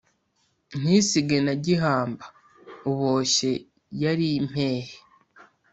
[0.79, 2.25] Ntisige na gihamba
[2.89, 3.51] Uboshye
[4.01, 4.95] yari impehe!